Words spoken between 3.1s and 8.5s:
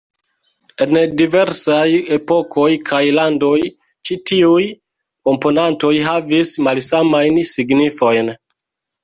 landoj ĉi-tiuj komponantoj havis malsamajn signifojn.